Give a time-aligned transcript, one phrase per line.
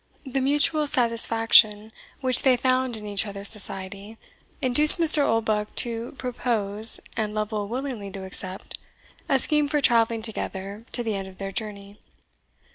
[0.25, 1.91] The mutual satisfaction
[2.21, 4.17] which they found in each other's society
[4.59, 5.23] induced Mr.
[5.23, 8.79] Oldbuck to propose, and Lovel willingly to accept,
[9.29, 11.99] a scheme for travelling together to the end of their journey.